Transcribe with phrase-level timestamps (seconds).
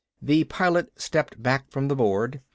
[0.19, 2.41] The Pilot stepped back from the board.